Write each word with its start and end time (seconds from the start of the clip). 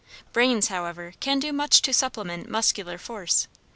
Brains, 0.33 0.69
however, 0.69 1.13
can 1.19 1.37
do 1.39 1.53
much 1.53 1.83
to 1.83 1.93
supplement 1.93 2.49
muscular 2.49 2.97
force. 2.97 3.47